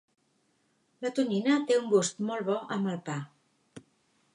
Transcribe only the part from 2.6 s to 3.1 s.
amb el